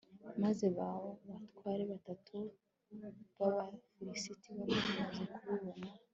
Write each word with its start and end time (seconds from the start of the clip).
maze 0.43 0.65
ba 0.77 0.87
batware 1.33 1.83
batanu 1.91 2.39
b'abafilisiti 3.37 4.49
bamaze 4.57 4.93
kubibona 5.33 5.89